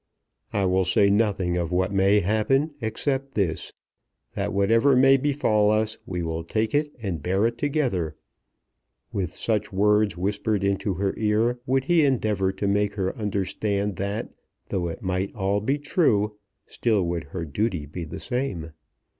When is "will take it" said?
6.23-6.91